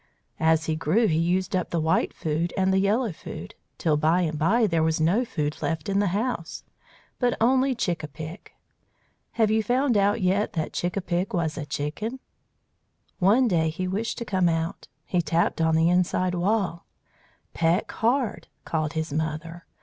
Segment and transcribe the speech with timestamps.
[0.39, 4.21] As he grew he used up the white food and the yellow food, till by
[4.21, 6.63] and by there was no food left in the house,
[7.19, 8.53] but only Chick a pick.
[9.33, 12.19] Have you found out yet that Chick a pick was a chicken?
[13.19, 14.87] One day he wished to come out.
[15.05, 16.87] He tapped on the inside wall.
[17.53, 19.67] "Peck hard," called his mother.